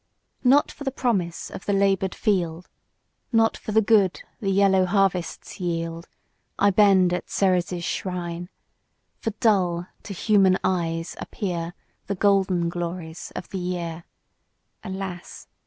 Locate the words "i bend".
6.57-7.13